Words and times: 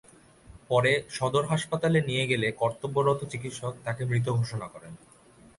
পরে 0.69 0.91
সদর 1.09 1.43
হাসপাতালে 1.45 1.99
নিয়ে 2.01 2.25
গেলে 2.27 2.47
কর্তব্যরত 2.51 3.19
চিকিৎসক 3.31 3.73
তাঁকে 3.85 4.03
মৃত 4.05 4.27
ঘোষণা 4.39 4.67
করেন। 4.67 4.93